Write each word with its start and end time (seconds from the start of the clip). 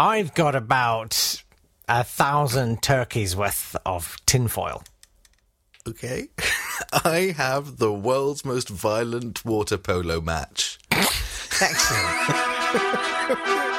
I've 0.00 0.32
got 0.32 0.54
about 0.54 1.42
a 1.86 2.02
thousand 2.02 2.82
turkeys 2.82 3.36
worth 3.36 3.76
of 3.84 4.16
tinfoil. 4.24 4.82
Okay. 5.86 6.28
I 7.04 7.34
have 7.36 7.76
the 7.76 7.92
world's 7.92 8.42
most 8.42 8.70
violent 8.70 9.44
water 9.44 9.76
polo 9.76 10.22
match. 10.22 10.78
Excellent. 11.60 12.30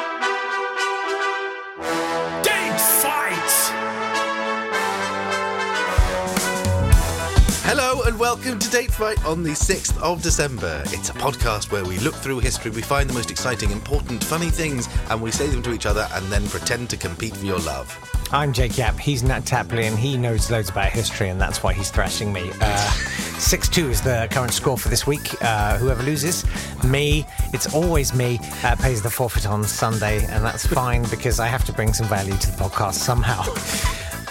welcome 8.38 8.58
to 8.58 8.70
Date 8.70 8.94
Fight 8.94 9.22
on 9.26 9.44
the 9.44 9.50
6th 9.50 10.02
of 10.02 10.22
December. 10.22 10.82
It's 10.86 11.10
a 11.10 11.14
podcast 11.14 11.70
where 11.70 11.84
we 11.84 11.98
look 11.98 12.16
through 12.16 12.40
history, 12.40 12.72
we 12.72 12.82
find 12.82 13.10
the 13.10 13.14
most 13.14 13.30
exciting, 13.30 13.72
important, 13.72 14.24
funny 14.24 14.50
things, 14.50 14.88
and 15.10 15.22
we 15.22 15.32
say 15.32 15.48
them 15.48 15.62
to 15.64 15.74
each 15.74 15.86
other 15.86 16.08
and 16.14 16.26
then 16.28 16.48
pretend 16.48 16.90
to 16.92 16.96
compete 16.96 17.36
for 17.36 17.44
your 17.46 17.60
love. 17.60 17.94
I'm 18.32 18.54
Jake 18.54 18.78
Yapp. 18.78 18.98
He's 18.98 19.22
Nat 19.22 19.46
Tapley, 19.46 19.86
and 19.86 20.00
he 20.00 20.16
knows 20.16 20.50
loads 20.50 20.70
about 20.70 20.94
history, 20.94 21.28
and 21.28 21.42
that's 21.42 21.62
why 21.62 21.74
he's 21.74 21.92
thrashing 21.92 22.32
me. 22.32 22.52
Uh, 22.62 22.92
6 23.38 23.68
2 23.68 23.90
is 23.90 24.02
the 24.02 24.30
current 24.32 24.54
score 24.54 24.78
for 24.78 24.88
this 24.88 25.06
week. 25.06 25.36
Uh, 25.44 25.78
whoever 25.78 26.02
loses, 26.02 26.46
me, 26.86 27.26
it's 27.52 27.74
always 27.74 28.14
me, 28.14 28.40
uh, 28.64 28.78
pays 28.78 29.02
the 29.02 29.10
forfeit 29.10 29.46
on 29.46 29.66
Sunday, 29.66 30.24
and 30.28 30.46
that's 30.46 30.66
fine 30.74 31.04
because 31.10 31.42
I 31.42 31.48
have 31.48 31.66
to 31.66 31.74
bring 31.74 31.92
some 31.92 32.08
value 32.08 32.38
to 32.38 32.52
the 32.52 32.58
podcast 32.64 32.94
somehow. 32.94 33.44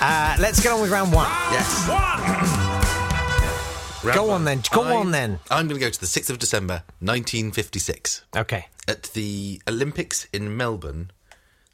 Uh, 0.01 0.37
let's 0.41 0.63
get 0.63 0.73
on 0.73 0.81
with 0.81 0.91
round 0.91 1.13
one. 1.13 1.29
Yes. 1.53 1.87
One! 1.87 2.70
Go 4.03 4.31
on 4.31 4.45
then. 4.45 4.63
Go 4.73 4.83
on 4.83 5.11
then. 5.11 5.41
I'm 5.51 5.69
going 5.69 5.79
to 5.79 5.85
go 5.87 5.91
to 5.91 6.01
the 6.01 6.07
6th 6.07 6.31
of 6.31 6.39
December, 6.39 6.83
1956. 7.01 8.25
Okay. 8.37 8.67
At 8.89 9.05
the 9.15 9.61
Olympics 9.69 10.27
in 10.33 10.57
Melbourne, 10.57 11.11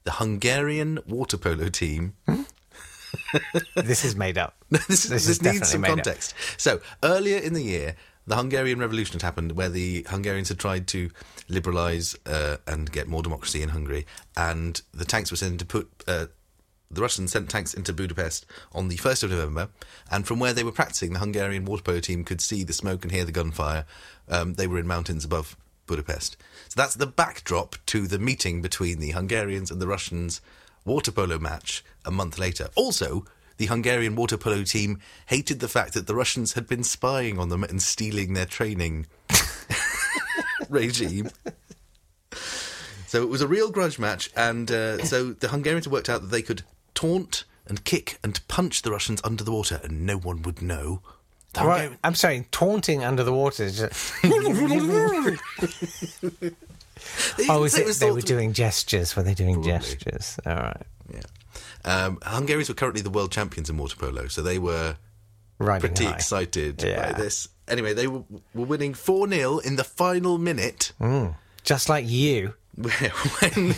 the 0.05 0.13
Hungarian 0.13 0.99
water 1.07 1.37
polo 1.37 1.69
team 1.69 2.15
This 3.75 4.05
is 4.05 4.17
made 4.17 4.39
up. 4.39 4.57
this, 4.71 4.87
This 4.89 5.05
this, 5.05 5.29
is 5.29 5.43
needs 5.43 5.71
some 5.71 5.81
made 5.83 5.91
up. 5.91 5.97
context. 5.97 6.35
So 6.57 6.81
earlier 7.03 7.39
in 7.39 7.55
the 7.55 7.63
year, 7.63 7.97
the 8.27 8.37
Hungarian 8.37 8.79
Revolution 8.81 9.15
had 9.15 9.23
happened, 9.23 9.53
where 9.53 9.69
the 9.69 10.05
Hungarians 10.09 10.49
had 10.49 10.59
tried 10.59 10.87
to 10.89 11.11
liberalise 11.49 12.17
uh, 12.27 12.57
and 12.67 12.91
get 12.91 13.07
more 13.07 13.23
democracy 13.23 13.63
in 13.63 13.69
Hungary, 13.69 14.05
and 14.37 14.81
the 14.93 15.05
tanks 15.05 15.31
were 15.31 15.37
sent 15.37 15.61
to 15.61 15.67
put. 15.67 15.89
Uh, 16.09 16.27
the 16.91 17.01
Russians 17.01 17.33
sent 17.33 17.51
tanks 17.51 17.75
into 17.75 17.93
Budapest 17.93 18.47
on 18.73 18.89
the 18.89 18.97
1st 18.97 19.25
of 19.25 19.31
November, 19.31 19.69
and 20.11 20.27
from 20.27 20.39
where 20.39 20.53
they 20.53 20.65
were 20.65 20.73
practicing, 20.73 21.13
the 21.13 21.19
Hungarian 21.19 21.65
water 21.65 21.83
polo 21.83 22.01
team 22.01 22.25
could 22.25 22.41
see 22.41 22.63
the 22.63 22.73
smoke 22.73 23.05
and 23.05 23.13
hear 23.13 23.25
the 23.25 23.33
gunfire. 23.33 23.85
Um, 24.29 24.55
they 24.55 24.67
were 24.67 24.79
in 24.79 24.87
mountains 24.87 25.25
above 25.25 25.57
Budapest. 25.87 26.37
So 26.69 26.81
that's 26.81 26.95
the 26.95 27.07
backdrop 27.07 27.77
to 27.87 28.07
the 28.07 28.19
meeting 28.19 28.63
between 28.63 28.99
the 28.99 29.11
Hungarians 29.11 29.71
and 29.71 29.81
the 29.81 29.87
Russians 29.87 30.41
water 30.85 31.11
polo 31.11 31.39
match 31.39 31.85
a 32.05 32.11
month 32.11 32.39
later. 32.39 32.69
Also, 32.75 33.25
the 33.57 33.67
Hungarian 33.67 34.17
water 34.17 34.37
polo 34.37 34.63
team 34.63 35.01
hated 35.27 35.61
the 35.61 35.69
fact 35.69 35.95
that 35.95 36.07
the 36.07 36.15
Russians 36.15 36.53
had 36.53 36.67
been 36.67 36.85
spying 36.85 37.39
on 37.39 37.49
them 37.49 37.65
and 37.65 37.81
stealing 37.81 38.35
their 38.35 38.47
training 38.47 39.07
regime. 40.69 41.31
So 43.07 43.23
it 43.23 43.29
was 43.29 43.41
a 43.41 43.49
real 43.49 43.71
grudge 43.71 43.99
match, 43.99 44.31
and 44.37 44.71
uh, 44.71 45.05
so 45.05 45.33
the 45.33 45.49
Hungarians 45.49 45.89
worked 45.89 46.09
out 46.09 46.23
that 46.23 46.31
they 46.31 46.43
could 46.43 46.65
taunt 46.97 47.45
and 47.69 47.85
kick 47.85 48.19
and 48.25 48.41
punch 48.49 48.83
the 48.83 48.91
Russians 48.91 49.21
under 49.23 49.45
the 49.45 49.53
water, 49.53 49.81
and 49.85 50.05
no 50.05 50.17
one 50.17 50.43
would 50.43 50.61
know. 50.63 51.01
The 51.53 51.61
Right. 51.61 51.69
Hungarian- 51.81 51.99
I'm 52.05 52.15
sorry, 52.17 52.47
taunting 52.51 53.05
under 53.05 53.23
the 53.23 53.33
water. 53.33 53.63
is 53.65 53.79
just- 53.79 54.15
oh, 57.49 57.65
is 57.65 57.75
It? 57.79 57.97
They 58.01 58.11
were 58.11 58.21
doing 58.21 58.53
gestures. 58.53 59.15
Were 59.17 59.23
they 59.23 59.35
doing 59.35 59.55
Probably. 59.55 59.73
gestures? 59.73 60.39
All 60.47 60.55
right. 60.57 60.83
Yeah. 61.13 61.21
Um, 61.85 62.19
Hungarians 62.23 62.69
were 62.69 62.75
currently 62.75 63.03
the 63.03 63.11
world 63.11 63.31
champions 63.33 63.71
in 63.71 63.77
water 63.79 63.97
polo, 63.97 64.27
so 64.29 64.43
they 64.43 64.59
were 64.59 64.97
Riding 65.59 65.81
pretty 65.89 66.05
high. 66.07 66.15
excited 66.15 66.83
Yeah. 66.83 67.13
by 67.13 67.19
this. 67.19 67.49
Anyway, 67.69 67.95
they 67.95 68.07
were, 68.07 68.23
were 68.55 68.65
winning 68.67 68.95
4 68.95 69.29
0 69.29 69.59
in 69.59 69.77
the 69.77 69.85
final 69.85 70.39
minute 70.39 70.93
Just 71.65 71.89
like 71.89 72.09
you. 72.09 72.55
when. 72.77 73.75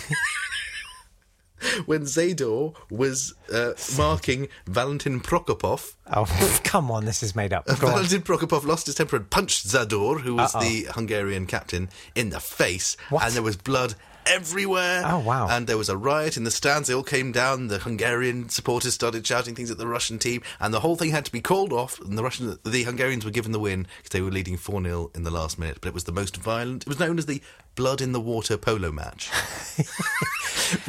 When 1.86 2.02
Zador 2.02 2.74
was 2.91 3.34
uh, 3.52 3.72
marking 3.96 4.48
Valentin 4.66 5.20
Prokopov, 5.20 5.94
Oh, 6.12 6.60
come 6.64 6.91
on, 6.91 7.04
this 7.04 7.22
is 7.22 7.34
made 7.36 7.52
up. 7.52 7.66
Go 7.66 7.72
on. 7.88 7.94
Valentin 7.94 8.22
Prokopov 8.22 8.64
lost 8.64 8.86
his 8.86 8.94
temper 8.94 9.16
and 9.16 9.28
punched 9.30 9.66
Zador, 9.66 10.20
who 10.20 10.34
was 10.36 10.54
Uh-oh. 10.54 10.60
the 10.62 10.88
Hungarian 10.92 11.46
captain, 11.46 11.88
in 12.14 12.30
the 12.30 12.41
face, 12.41 12.96
What? 13.10 13.24
and 13.24 13.32
there 13.34 13.42
was 13.42 13.56
blood 13.56 13.94
everywhere. 14.28 15.03
Oh, 15.05 15.19
wow. 15.21 15.49
And 15.50 15.66
there 15.66 15.78
was 15.78 15.89
a 15.89 15.97
riot 15.97 16.37
in 16.37 16.44
the 16.44 16.50
stands. 16.50 16.89
They 16.89 16.94
all 16.94 17.03
came 17.03 17.33
down. 17.33 17.69
The 17.69 17.78
Hungarian 17.78 18.49
supporters 18.49 18.94
started 18.94 19.27
shouting 19.27 19.55
things 19.55 19.71
at 19.71 19.78
the 19.78 19.87
Russian 19.87 20.19
team, 20.19 20.43
and 20.61 20.72
the 20.72 20.81
whole 20.81 20.97
thing 20.97 21.11
had 21.11 21.25
to 21.25 21.33
be 21.33 21.41
called 21.41 21.72
off. 21.72 22.00
And 22.00 22.16
the 22.19 22.22
Russian, 22.22 22.59
the 22.65 22.83
Hungarians 22.84 23.25
were 23.25 23.31
given 23.31 23.53
the 23.53 23.59
win 23.61 23.87
because 23.99 24.11
they 24.11 24.21
were 24.21 24.31
leading 24.31 24.56
four 24.56 24.83
0 24.83 25.11
in 25.15 25.22
the 25.25 25.31
last 25.31 25.59
minute. 25.59 25.78
But 25.81 25.88
it 25.88 25.94
was 25.94 26.05
the 26.05 26.12
most 26.12 26.37
violent. 26.37 26.83
It 26.83 26.88
was 26.88 26.99
known 26.99 27.19
as 27.19 27.27
the 27.27 27.43
blood 27.75 28.00
in 28.00 28.12
the 28.12 28.21
water 28.21 28.56
polo 28.56 28.91
match. 28.93 29.31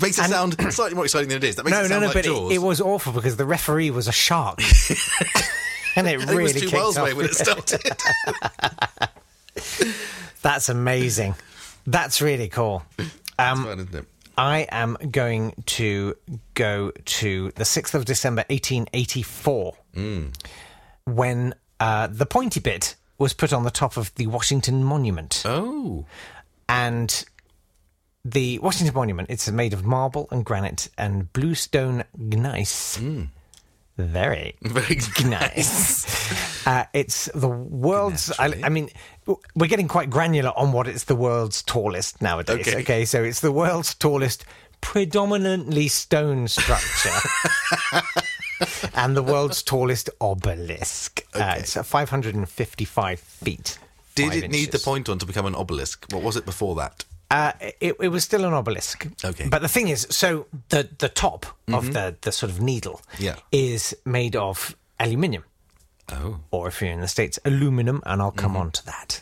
makes 0.02 0.18
it 0.20 0.26
sound 0.26 0.56
slightly 0.74 0.96
more 0.96 1.06
exciting 1.06 1.30
than 1.30 1.38
it 1.38 1.44
is. 1.44 1.56
That 1.56 1.64
makes 1.66 1.78
No, 1.78 1.80
it 1.80 1.84
no, 1.84 1.88
sound 1.90 2.02
no, 2.02 2.08
like 2.08 2.16
but 2.16 2.26
it, 2.26 2.56
it 2.56 2.62
was 2.62 2.82
awful 2.82 3.14
because 3.14 3.38
the 3.38 3.46
referee 3.46 3.92
was 3.92 4.08
a 4.08 4.12
shark. 4.12 4.60
and 5.96 6.08
it 6.08 6.20
And 6.22 6.30
really 6.30 6.42
it 6.42 6.44
was 6.44 6.54
two 6.54 6.60
kicked 6.62 6.74
miles 6.74 6.98
away 6.98 7.12
off. 7.12 7.18
when 7.18 7.26
it 7.28 7.36
started. 7.36 7.82
That's 10.42 10.70
amazing. 10.70 11.36
That's 11.86 12.22
really 12.22 12.48
cool. 12.50 12.84
Um, 13.40 13.64
Fun, 13.64 13.80
isn't 13.80 13.96
it? 13.96 14.06
I 14.38 14.68
am 14.70 14.98
going 15.12 15.64
to 15.66 16.16
go 16.54 16.92
to 16.92 17.52
the 17.56 17.64
6th 17.64 17.94
of 17.94 18.06
December 18.06 18.46
1884 18.50 19.76
when 21.06 21.56
uh, 21.80 22.08
the 22.08 22.26
pointy 22.26 22.60
bit 22.60 22.96
was 23.18 23.34
put 23.34 23.52
on 23.52 23.64
the 23.64 23.72
top 23.72 23.98
of 23.98 24.16
the 24.16 24.28
Washington 24.28 24.84
Monument. 24.84 25.44
Oh. 25.46 26.06
And 26.70 27.26
the 28.24 28.60
Washington 28.60 28.96
Monument, 28.96 29.30
it's 29.30 29.50
made 29.50 29.74
of 29.74 29.84
marble 29.84 30.28
and 30.32 30.46
granite 30.46 30.90
and 30.98 31.32
bluestone 31.34 32.04
gneiss. 32.18 32.98
Very 34.00 34.56
Very 34.62 35.00
nice. 35.26 36.66
uh, 36.66 36.86
it's 36.94 37.30
the 37.36 37.50
world's. 37.50 38.32
I, 38.40 38.62
I 38.64 38.70
mean, 38.70 38.90
we're 39.56 39.68
getting 39.68 39.90
quite 39.90 40.10
granular 40.10 40.54
on 40.56 40.72
what 40.72 40.88
it's 40.88 41.04
the 41.04 41.16
world's 41.16 41.62
tallest 41.64 42.22
nowadays. 42.22 42.68
Okay. 42.68 42.82
Okay, 42.82 43.06
so 43.06 43.22
it's 43.24 43.42
the 43.42 43.52
world's 43.52 43.94
tallest, 43.94 44.46
predominantly 44.82 45.90
stone 45.90 46.48
structure. 46.48 47.12
And 48.94 49.16
the 49.16 49.24
world's 49.24 49.64
tallest 49.64 50.10
obelisk. 50.20 51.22
Uh, 51.34 51.56
it's 51.60 51.78
uh, 51.78 51.84
555 51.84 53.20
feet. 53.20 53.80
Did 54.16 54.34
it 54.34 54.52
need 54.52 54.72
the 54.74 54.80
point 54.80 55.08
on 55.08 55.18
to 55.20 55.26
become 55.26 55.46
an 55.46 55.56
obelisk? 55.56 56.06
What 56.12 56.24
was 56.24 56.36
it 56.36 56.46
before 56.46 56.76
that? 56.76 57.06
Uh, 57.32 57.52
it, 57.80 57.96
it 58.02 58.08
was 58.10 58.24
still 58.24 58.44
an 58.46 58.54
obelisk. 58.54 59.08
Okay. 59.24 59.48
But 59.48 59.62
the 59.62 59.68
thing 59.68 59.88
is, 59.90 60.08
so 60.10 60.48
the, 60.70 60.90
the 60.98 61.10
top 61.10 61.46
of 61.72 61.94
the, 61.94 62.16
the 62.22 62.32
sort 62.32 62.52
of 62.52 62.60
needle 62.60 63.02
Yeah. 63.20 63.36
is 63.52 63.96
made 64.06 64.36
of 64.36 64.76
aluminium. 65.00 65.44
Oh. 66.12 66.40
Or 66.50 66.68
if 66.68 66.82
you're 66.82 66.90
in 66.90 67.02
the 67.02 67.08
States, 67.08 67.38
aluminum, 67.46 68.02
and 68.06 68.20
I'll 68.22 68.32
come 68.32 68.58
on 68.58 68.72
to 68.72 68.86
that. 68.88 69.22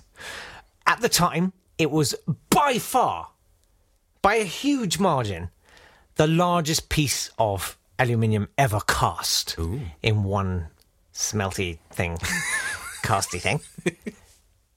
At 0.85 1.01
the 1.01 1.09
time, 1.09 1.51
it 1.77 1.91
was 1.91 2.15
by 2.49 2.79
far, 2.79 3.27
by 4.21 4.35
a 4.35 4.45
huge 4.45 4.99
margin, 4.99 5.49
the 6.15 6.27
largest 6.27 6.87
piece 6.87 7.29
of 7.37 7.77
aluminium 7.99 8.47
ever 8.57 8.79
cast 8.87 9.57
in 10.01 10.23
one 10.23 10.67
smelty 11.11 11.79
thing, 11.91 12.15
casty 13.03 13.41
thing. 13.41 13.59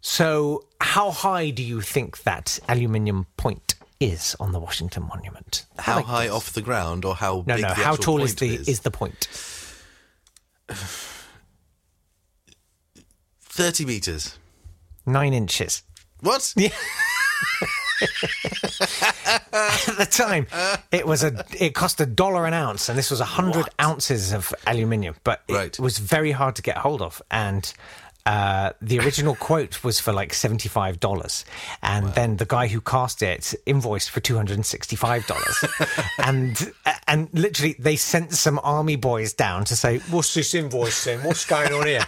So, 0.01 0.65
how 0.81 1.11
high 1.11 1.51
do 1.51 1.63
you 1.63 1.81
think 1.83 2.23
that 2.23 2.59
aluminium 2.69 3.27
point 3.37 3.75
is 4.01 4.35
on 4.41 4.53
the 4.53 4.59
Washington 4.59 5.03
Monument? 5.09 5.67
How 5.79 5.97
like 5.97 6.05
high 6.07 6.25
this. 6.25 6.33
off 6.33 6.53
the 6.55 6.63
ground 6.63 7.05
or 7.05 7.15
how 7.15 7.45
No, 7.47 7.57
big 7.57 7.63
no. 7.63 7.69
the 7.69 7.75
How 7.75 7.97
tall 7.97 8.23
is 8.23 8.35
the 8.37 8.55
is? 8.55 8.69
is 8.69 8.81
the 8.81 8.91
point? 8.91 9.29
30 13.41 13.85
metres. 13.85 14.39
Nine 15.07 15.35
inches. 15.35 15.83
What? 16.21 16.55
At 19.53 19.97
the 19.99 20.07
time, 20.11 20.47
it 20.91 21.07
was 21.07 21.23
a 21.23 21.45
it 21.59 21.75
cost 21.75 22.01
a 22.01 22.07
dollar 22.07 22.47
an 22.47 22.55
ounce, 22.55 22.89
and 22.89 22.97
this 22.99 23.11
was 23.11 23.21
a 23.21 23.25
hundred 23.27 23.69
ounces 23.81 24.33
of 24.33 24.55
aluminium. 24.67 25.17
But 25.25 25.43
it 25.49 25.55
Right. 25.55 25.79
was 25.79 25.99
very 25.99 26.33
hard 26.33 26.57
to 26.57 26.63
get 26.63 26.79
hold 26.79 27.03
of, 27.03 27.21
and 27.31 27.71
uh, 28.27 28.73
the 28.81 28.99
original 29.01 29.35
quote 29.49 29.83
was 29.83 30.01
for 30.01 30.13
like 30.13 30.35
seventy 30.35 30.69
five 30.69 31.01
dollars, 31.01 31.45
and 31.83 32.13
then 32.15 32.37
the 32.37 32.47
guy 32.47 32.69
who 32.69 32.81
cast 32.81 33.23
it 33.23 33.55
invoiced 33.67 34.11
for 34.11 34.21
two 34.21 34.37
hundred 34.37 34.55
and 34.55 34.67
sixty 34.67 34.97
five 34.97 35.27
dollars, 35.27 35.65
and 36.19 36.73
and 37.07 37.29
literally 37.33 37.77
they 37.79 37.97
sent 37.97 38.33
some 38.33 38.61
army 38.63 38.97
boys 38.97 39.33
down 39.33 39.65
to 39.67 39.77
say, 39.77 39.99
"What's 40.11 40.35
this 40.35 40.55
invoice 40.55 40.95
saying? 40.95 41.25
What's 41.25 41.45
going 41.47 41.73
on 41.73 41.87
here?" 41.87 42.05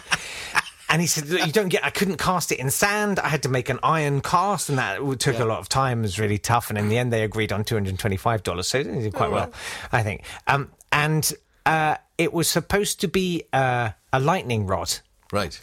and 0.88 1.00
he 1.00 1.06
said, 1.06 1.26
"You 1.28 1.52
don't 1.52 1.68
get. 1.68 1.84
I 1.84 1.90
couldn't 1.90 2.18
cast 2.18 2.52
it 2.52 2.58
in 2.58 2.70
sand. 2.70 3.18
I 3.18 3.28
had 3.28 3.42
to 3.44 3.48
make 3.48 3.70
an 3.70 3.78
iron 3.82 4.20
cast, 4.20 4.68
and 4.68 4.78
that 4.78 4.98
took 5.18 5.38
a 5.38 5.44
lot 5.44 5.58
of 5.58 5.68
time. 5.68 6.00
It 6.00 6.02
was 6.02 6.18
really 6.18 6.38
tough. 6.38 6.68
And 6.68 6.78
in 6.78 6.88
the 6.90 6.98
end, 6.98 7.12
they 7.12 7.22
agreed 7.22 7.52
on 7.52 7.64
two 7.64 7.74
hundred 7.76 7.98
twenty-five 7.98 8.42
dollars. 8.42 8.68
So 8.68 8.82
they 8.82 9.00
did 9.00 9.14
quite 9.14 9.28
Oh, 9.28 9.32
well, 9.32 9.52
I 9.90 10.02
think. 10.02 10.24
Um, 10.46 10.70
and 10.92 11.32
uh, 11.64 11.96
it 12.18 12.34
was 12.34 12.46
supposed 12.48 13.00
to 13.00 13.08
be 13.08 13.44
uh, 13.52 13.90
a 14.12 14.20
lightning 14.20 14.66
rod, 14.66 14.98
Right. 15.32 15.58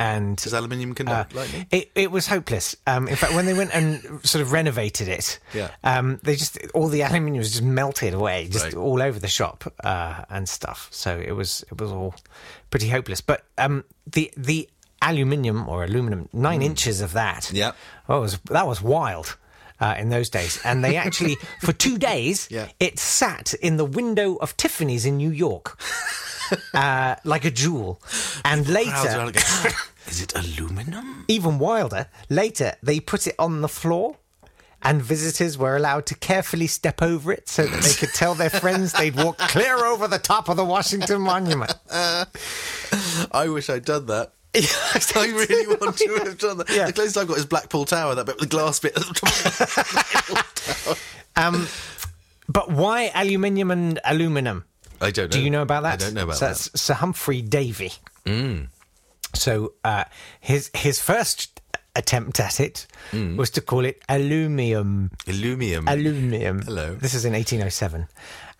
And 0.00 0.36
Does 0.36 0.54
aluminium 0.54 0.92
uh, 0.92 0.94
conduct 0.94 1.34
lightning? 1.34 1.66
it, 1.70 1.90
it 1.94 2.10
was 2.10 2.26
hopeless. 2.26 2.76
Um, 2.86 3.08
in 3.08 3.16
fact, 3.16 3.34
when 3.34 3.46
they 3.46 3.54
went 3.54 3.74
and 3.74 4.00
sort 4.26 4.40
of 4.42 4.52
renovated 4.52 5.08
it, 5.08 5.38
Yeah. 5.52 5.70
um, 5.84 6.18
they 6.22 6.34
just 6.36 6.58
all 6.74 6.88
the 6.88 7.02
aluminium 7.02 7.38
was 7.38 7.50
just 7.50 7.62
melted 7.62 8.14
away, 8.14 8.48
just 8.50 8.64
Right. 8.66 8.74
all 8.74 9.02
over 9.02 9.18
the 9.18 9.28
shop 9.28 9.64
uh, 9.84 10.24
and 10.30 10.48
stuff. 10.48 10.88
So 10.90 11.18
it 11.18 11.32
was 11.32 11.64
it 11.70 11.80
was 11.80 11.92
all 11.92 12.14
pretty 12.70 12.88
hopeless. 12.88 13.20
But 13.20 13.44
um, 13.58 13.84
the 14.06 14.32
the 14.36 14.68
aluminium 15.02 15.68
or 15.68 15.84
aluminum, 15.84 16.28
nine 16.32 16.62
inches 16.62 17.00
of 17.02 17.12
that, 17.12 17.42
Mm. 17.44 17.54
Yeah. 17.54 17.72
well, 18.08 18.20
was 18.22 18.38
that 18.50 18.66
was 18.66 18.80
wild. 18.80 19.36
Uh, 19.78 19.94
in 19.98 20.08
those 20.08 20.30
days, 20.30 20.58
and 20.64 20.82
they 20.82 20.96
actually, 20.96 21.36
for 21.60 21.70
two 21.74 21.98
days, 22.12 22.48
Yeah. 22.50 22.68
it 22.80 22.98
sat 22.98 23.52
in 23.54 23.76
the 23.76 23.84
window 23.84 24.36
of 24.36 24.56
Tiffany's 24.56 25.04
in 25.04 25.18
New 25.18 25.28
York, 25.30 25.78
uh, 26.74 27.16
like 27.24 27.44
a 27.44 27.50
jewel. 27.50 28.00
And 28.42 28.66
later, 28.66 29.32
Is 30.08 30.22
it 30.22 30.32
aluminum? 30.34 31.26
even 31.28 31.58
wilder, 31.58 32.06
later 32.30 32.72
they 32.82 33.00
put 33.00 33.26
it 33.26 33.34
on 33.38 33.60
the 33.60 33.68
floor 33.68 34.16
and 34.82 35.02
visitors 35.02 35.58
were 35.58 35.76
allowed 35.76 36.06
to 36.06 36.14
carefully 36.14 36.68
step 36.68 37.02
over 37.02 37.30
it 37.32 37.46
so 37.48 37.66
that 37.66 37.82
they 37.82 37.92
could 37.92 38.14
tell 38.14 38.34
their 38.34 38.48
friends 38.50 38.92
they'd 38.92 39.16
walk 39.16 39.36
clear 39.36 39.76
over 39.84 40.06
the 40.08 40.18
top 40.18 40.48
of 40.48 40.56
the 40.56 40.64
Washington 40.64 41.20
Monument. 41.20 41.74
I 43.32 43.48
wish 43.48 43.68
I'd 43.68 43.84
done 43.84 44.06
that. 44.06 44.32
I 45.16 45.26
really 45.26 45.66
want 45.76 45.96
to 45.98 46.14
have 46.24 46.38
done 46.38 46.58
that. 46.58 46.70
Yeah. 46.70 46.86
The 46.86 46.92
closest 46.92 47.16
I've 47.18 47.28
got 47.28 47.38
is 47.38 47.46
Blackpool 47.46 47.84
Tower, 47.84 48.14
that 48.14 48.26
bit 48.26 48.36
with 48.40 48.48
the 48.50 48.56
glass 48.56 48.80
bit. 48.80 48.96
at 48.96 49.02
the 49.04 49.14
top. 50.86 50.98
Um, 51.36 51.68
but 52.48 52.70
why 52.70 53.10
aluminium 53.14 53.70
and 53.70 54.00
aluminum? 54.04 54.64
I 55.00 55.10
don't 55.10 55.24
know. 55.30 55.36
Do 55.38 55.40
you 55.42 55.50
know 55.50 55.62
about 55.62 55.82
that? 55.82 55.94
I 55.94 55.96
don't 56.06 56.14
know 56.14 56.22
about 56.24 56.36
so 56.36 56.46
that. 56.46 56.54
Mm. 56.54 56.70
That's 56.72 56.80
Sir 56.80 56.94
Humphrey 56.94 57.42
Davy. 57.42 57.92
So 59.34 59.74
uh, 59.84 60.04
his 60.40 60.70
his 60.74 61.00
first 61.00 61.60
attempt 61.94 62.40
at 62.40 62.60
it 62.60 62.86
Mm. 63.12 63.36
was 63.36 63.50
to 63.50 63.60
call 63.60 63.84
it 63.84 64.02
aluminum. 64.08 65.10
Aluminum. 65.28 65.86
Aluminium. 65.88 66.62
Hello. 66.62 66.94
This 66.94 67.14
is 67.14 67.24
in 67.24 67.32
1807. 67.34 68.06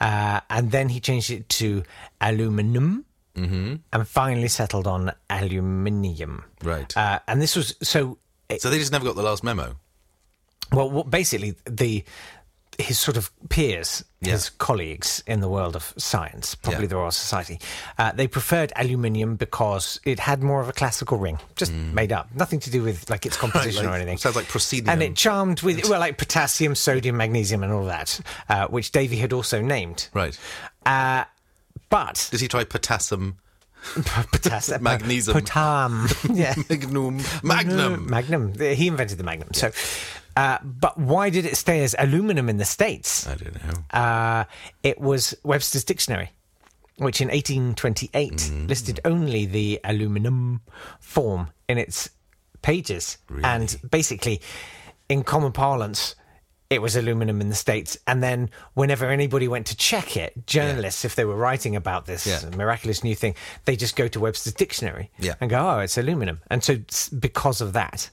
Uh, 0.01 0.41
and 0.51 0.71
then 0.71 0.89
he 0.91 1.01
changed 1.01 1.31
it 1.31 1.49
to 1.49 1.83
aluminum 2.21 3.05
Mm-hmm. 3.37 3.75
and 3.93 4.09
finally 4.09 4.49
settled 4.49 4.87
on 4.87 5.13
aluminium. 5.31 6.45
Right. 6.63 6.97
Uh, 6.97 7.21
and 7.29 7.41
this 7.41 7.55
was 7.57 7.75
so, 7.83 8.19
it, 8.49 8.63
so 8.63 8.71
they 8.71 8.79
just 8.79 8.93
never 8.93 9.05
got 9.05 9.17
the 9.17 9.23
last 9.23 9.45
memo. 9.45 9.77
well, 10.73 10.91
what, 10.91 11.11
basically, 11.11 11.55
the 11.65 12.05
his 12.79 12.99
sort 12.99 13.17
of 13.17 13.31
peers, 13.49 14.05
his 14.21 14.51
colleagues 14.51 15.23
in 15.27 15.41
the 15.41 15.49
world 15.49 15.75
of 15.77 15.95
science, 15.97 16.55
probably 16.55 16.83
Yeah. 16.83 16.89
the 16.89 16.97
Royal 16.97 17.11
Society, 17.11 17.59
uh, 17.97 18.13
they 18.13 18.27
preferred 18.27 18.71
aluminium 18.77 19.37
because 19.37 19.99
it 20.05 20.19
had 20.21 20.43
more 20.43 20.61
of 20.61 20.69
a 20.69 20.75
classical 20.75 21.17
ring, 21.17 21.39
just 21.55 21.73
made 21.73 22.13
up, 22.13 22.29
nothing 22.35 22.61
to 22.61 22.71
do 22.71 22.83
with 22.83 23.09
like 23.09 23.25
its 23.25 23.37
composition 23.45 23.85
Mm. 23.85 23.87
Like- 23.87 23.93
or 23.95 23.97
anything. 23.97 24.19
Sounds 24.19 24.37
like 24.37 24.49
proscenium. 24.49 24.91
and 24.91 25.03
it 25.03 25.17
charmed 25.17 25.63
with 25.63 25.89
well, 25.89 26.01
like 26.01 26.19
potassium, 26.19 26.75
sodium, 26.75 27.17
magnesium, 27.17 27.63
and 27.63 27.73
all 27.73 27.87
that, 27.87 28.21
uh, 28.51 28.67
which 28.67 28.93
Davy 28.93 29.17
had 29.17 29.33
also 29.33 29.63
named. 29.63 30.09
right. 30.13 30.39
Uh, 30.85 31.25
but 31.89 32.29
Did 32.31 32.41
he 32.41 32.49
try 32.49 32.65
potassium, 32.65 33.37
potassium, 34.33 34.83
Magnesium. 34.83 35.37
potam, 35.39 36.09
yeah, 36.37 36.55
magnum, 36.69 37.21
magnum? 37.43 38.07
magnum. 38.11 38.59
He 38.59 38.89
invented 38.89 39.19
the 39.19 39.25
magnum. 39.25 39.49
So, 39.53 39.71
uh, 40.37 40.59
but 40.63 40.99
why 40.99 41.31
did 41.31 41.45
it 41.47 41.57
stay 41.57 41.83
as 41.85 41.95
aluminum 41.99 42.49
in 42.49 42.57
the 42.59 42.65
states? 42.65 43.27
I 43.27 43.37
don't 43.37 43.55
know. 43.55 43.99
Uh, 43.99 44.45
it 44.83 45.01
was 45.01 45.35
Webster's 45.45 45.85
Dictionary, 45.85 46.31
which 46.99 47.21
in 47.21 47.29
1828 47.29 48.33
Mm. 48.33 48.69
listed 48.69 49.01
only 49.05 49.47
the 49.47 49.81
aluminum 49.85 50.61
form 51.01 51.49
in 51.69 51.79
its 51.79 52.11
pages. 52.63 53.19
And 53.45 53.77
basically, 53.91 54.41
in 55.09 55.23
common 55.23 55.53
parlance, 55.53 56.17
it 56.69 56.83
was 56.83 56.97
aluminum 56.97 57.41
in 57.41 57.49
the 57.49 57.55
States. 57.55 57.97
And 58.07 58.23
then, 58.23 58.51
whenever 58.75 59.07
anybody 59.07 59.47
went 59.49 59.67
to 59.69 59.77
check 59.77 60.17
it, 60.17 60.47
journalists, 60.47 61.05
if 61.05 61.15
they 61.15 61.25
were 61.25 61.37
writing 61.37 61.77
about 61.77 62.07
this 62.07 62.27
Yeah. 62.27 62.49
miraculous 62.57 63.05
new 63.05 63.15
thing, 63.15 63.35
they 63.67 63.77
just 63.77 63.95
go 63.97 64.09
to 64.09 64.19
Webster's 64.21 64.55
Dictionary 64.55 65.11
Yeah. 65.19 65.35
and 65.41 65.49
go, 65.51 65.59
oh, 65.69 65.79
it's 65.81 65.97
aluminum. 65.97 66.41
And 66.51 66.65
so, 66.65 66.77
because 67.19 67.61
of 67.61 67.73
that, 67.75 68.11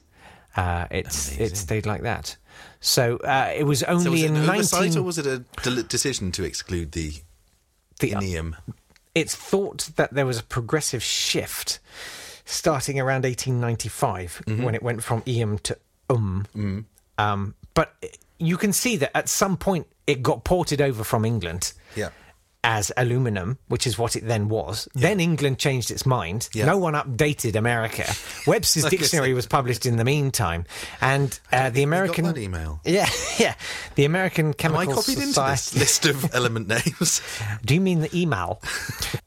uh, 0.56 0.86
it's 0.90 1.36
it 1.38 1.56
stayed 1.56 1.84
like 1.86 2.02
that. 2.02 2.36
So 2.80 3.16
uh, 3.18 3.52
it 3.56 3.64
was 3.64 3.82
only 3.82 4.04
So 4.04 4.10
was 4.12 4.22
it 4.22 4.26
in 4.26 4.36
an 4.36 4.46
19... 4.46 4.54
oversight 4.54 4.96
or 4.96 5.02
was 5.02 5.18
it 5.18 5.26
a 5.26 5.82
decision 5.82 6.30
to 6.32 6.44
exclude 6.44 6.92
the 6.92 7.14
the, 8.00 8.10
inium? 8.12 8.54
it's 9.14 9.34
thought 9.34 9.90
that 9.96 10.12
there 10.14 10.26
was 10.26 10.38
a 10.38 10.42
progressive 10.44 11.02
shift 11.02 11.80
starting 12.44 13.00
around 13.00 13.24
1895 13.24 14.42
Mm-hmm. 14.46 14.62
when 14.62 14.74
it 14.74 14.82
went 14.82 15.02
from 15.02 15.22
ium 15.22 15.60
to 15.62 15.76
um. 16.10 16.46
Mm. 16.54 16.84
um. 17.18 17.54
But 17.74 17.94
you 18.46 18.56
can 18.56 18.72
see 18.72 18.96
that 18.98 19.16
at 19.16 19.28
some 19.28 19.56
point 19.56 19.86
it 20.06 20.22
got 20.22 20.44
ported 20.44 20.80
over 20.80 21.04
from 21.04 21.24
England 21.24 21.72
Yeah. 21.96 22.10
as 22.62 22.90
aluminum, 22.96 23.58
which 23.68 23.86
is 23.86 23.98
what 23.98 24.16
it 24.16 24.26
then 24.26 24.48
was. 24.48 24.88
Then 24.94 25.20
England 25.20 25.58
changed 25.58 25.90
its 25.90 26.04
mind. 26.06 26.48
Yeah. 26.54 26.64
No 26.66 26.78
one 26.78 26.94
updated 26.94 27.56
America. 27.56 28.04
Webster's 28.46 28.84
dictionary 28.86 29.34
was 29.34 29.46
published 29.46 29.84
in 29.86 29.96
the 29.96 30.04
meantime, 30.04 30.64
and 31.00 31.38
uh, 31.52 31.68
the 31.70 31.82
American 31.82 32.24
got 32.24 32.34
that 32.36 32.40
email. 32.40 32.80
yeah 32.84 33.08
yeah 33.38 33.54
the 33.96 34.04
American 34.06 34.46
Am 34.46 34.52
I 34.52 34.54
Chemical 34.84 34.94
copied 34.94 35.14
into 35.18 35.26
Society. 35.28 35.78
this 35.78 36.02
list 36.02 36.06
of 36.06 36.34
element 36.34 36.68
names? 36.68 37.20
Do 37.64 37.74
you 37.74 37.80
mean 37.80 38.00
the 38.00 38.18
email? 38.18 38.60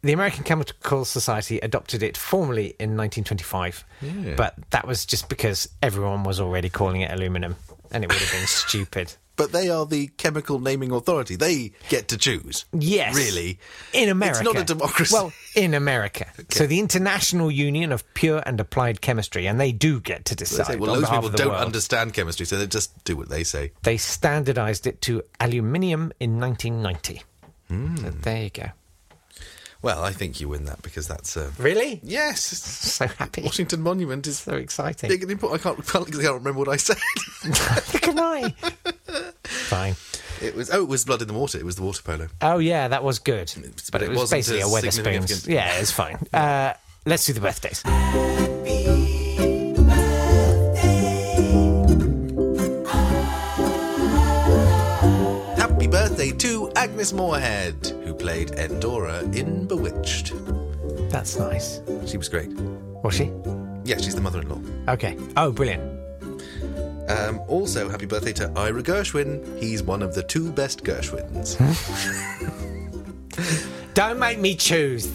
the 0.01 0.13
American 0.13 0.43
Chemical 0.43 1.05
Society 1.05 1.59
adopted 1.59 2.01
it 2.03 2.17
formally 2.17 2.67
in 2.79 2.97
1925, 2.97 3.83
Yeah. 4.01 4.33
but 4.35 4.55
that 4.71 4.87
was 4.87 5.05
just 5.05 5.29
because 5.29 5.67
everyone 5.83 6.23
was 6.23 6.39
already 6.39 6.69
calling 6.69 7.01
it 7.01 7.11
aluminum, 7.11 7.55
and 7.91 8.03
it 8.03 8.07
would 8.11 8.17
have 8.19 8.31
been 8.31 8.47
stupid. 8.47 9.13
But 9.37 9.51
they 9.51 9.69
are 9.69 9.85
the 9.85 10.07
chemical 10.17 10.57
naming 10.59 10.91
authority. 10.91 11.35
They 11.35 11.73
get 11.89 12.07
to 12.07 12.17
choose. 12.17 12.65
Yes, 12.73 13.15
Really? 13.15 13.59
in 13.93 14.09
America, 14.09 14.39
It's 14.39 14.45
not 14.51 14.59
a 14.59 14.65
democracy. 14.65 15.13
Well, 15.13 15.31
in 15.55 15.75
America, 15.75 16.25
so 16.49 16.65
the 16.65 16.79
International 16.79 17.51
Union 17.51 17.91
of 17.91 18.03
Pure 18.15 18.41
and 18.47 18.59
Applied 18.59 18.99
Chemistry, 19.01 19.45
and 19.45 19.59
they 19.59 19.71
do 19.71 19.99
get 19.99 20.25
to 20.25 20.35
decide. 20.35 20.65
say, 20.65 20.75
well, 20.77 20.95
those 20.95 21.07
people 21.07 21.29
don't 21.29 21.49
world. 21.49 21.61
understand 21.63 22.15
chemistry, 22.15 22.47
so 22.47 22.57
they 22.57 22.65
just 22.65 23.03
do 23.03 23.15
what 23.15 23.29
they 23.29 23.43
say. 23.43 23.73
They 23.83 23.97
standardized 23.97 24.87
it 24.87 25.03
to 25.03 25.21
aluminium 25.39 26.11
in 26.19 26.39
1990. 26.39 27.21
Hmm. 27.67 27.95
So 27.97 28.09
there 28.09 28.41
you 28.41 28.49
go. 28.49 28.69
Well, 29.81 30.03
I 30.03 30.11
think 30.11 30.41
you 30.41 30.49
win 30.49 30.65
that 30.65 30.81
because 30.81 31.07
that's. 31.07 31.37
Uh, 31.37 31.51
Really? 31.59 31.99
yes. 32.03 32.39
So 32.97 33.07
happy. 33.07 33.43
Washington 33.43 33.81
Monument 33.81 34.25
is 34.27 34.39
So 34.39 34.53
exciting. 34.55 35.09
big 35.09 35.21
and 35.21 35.31
important. 35.31 35.61
I 35.61 35.63
can't, 35.63 35.85
can't, 35.87 36.07
I 36.07 36.21
can't 36.21 36.33
remember 36.35 36.59
what 36.59 36.67
I 36.69 36.77
said. 36.77 36.97
Can 38.01 38.17
I? 38.19 38.49
Fine. 39.43 39.95
it 40.41 40.55
was 40.55 40.69
oh, 40.71 40.81
it 40.83 40.87
was 40.89 41.05
blood 41.05 41.21
in 41.21 41.27
the 41.27 41.33
water. 41.33 41.57
It 41.59 41.65
was 41.65 41.75
the 41.75 41.83
water 41.83 42.01
polo. 42.03 42.27
Oh 42.41 42.57
yeah, 42.57 42.87
that 42.87 43.03
was 43.03 43.19
good. 43.19 43.51
But 43.55 43.89
But 43.91 44.01
it 44.03 44.11
it 44.11 44.17
was 44.17 44.31
basically 44.31 44.61
a 44.61 44.65
Wetherspoons. 44.65 44.93
significant. 44.93 45.47
Yeah, 45.47 45.79
it's 45.79 45.91
fine. 45.91 46.17
Uh, 46.33 46.73
let's 47.05 47.25
do 47.25 47.33
the 47.33 47.41
birthdays. 47.41 47.83
Birthday 56.17 56.35
to 56.35 56.71
Agnes 56.75 57.13
Moorehead, 57.13 57.93
who 58.03 58.11
played 58.11 58.49
Endora 58.55 59.21
in 59.33 59.67
Bewitched. 59.67 60.33
That's 61.11 61.37
nice. 61.37 61.79
She 62.07 62.17
was 62.17 62.27
great. 62.27 62.49
Was 63.03 63.13
she? 63.13 63.31
Yeah, 63.83 63.97
she's 63.97 64.15
the 64.15 64.21
mother-in-law. 64.21 64.59
Okay. 64.93 65.15
Oh, 65.37 65.51
brilliant. 65.51 65.83
Um, 67.07 67.39
also, 67.47 67.87
happy 67.87 68.07
birthday 68.07 68.33
to 68.33 68.51
Ira 68.55 68.81
Gershwin. 68.81 69.59
He's 69.59 69.83
one 69.83 70.01
of 70.01 70.15
the 70.15 70.23
two 70.23 70.51
best 70.51 70.83
Gershwins. 70.83 71.55
Don't 73.93 74.17
make 74.17 74.39
me 74.39 74.55
choose. 74.55 75.07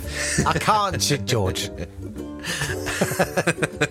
I 0.46 0.52
can't, 0.52 1.26
George. 1.26 1.68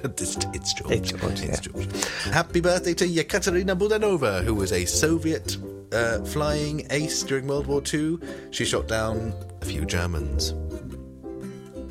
it's, 0.08 0.38
it's 0.38 0.74
George. 0.74 0.92
It's 0.92 1.12
George, 1.12 1.42
yeah. 1.42 1.60
George. 1.60 2.06
Happy 2.32 2.62
birthday 2.62 2.94
to 2.94 3.06
Yekaterina 3.06 3.78
Budanova, 3.78 4.46
who 4.46 4.56
was 4.56 4.72
a 4.72 4.86
Soviet 4.86 5.58
uh, 5.94 6.24
flying 6.26 6.86
ace 6.90 7.24
during 7.24 7.48
World 7.48 7.68
War 7.68 7.82
II. 7.94 8.18
She 8.52 8.66
shot 8.66 8.88
down 8.88 9.34
a 9.62 9.66
few 9.66 9.86
Germans. 9.86 10.54